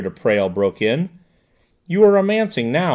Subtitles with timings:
[0.03, 1.09] de Presles broke in;
[1.85, 2.89] "you are romancing now, M.